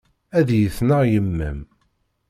[0.37, 1.59] Ad iyi-tneɣ yemma-m.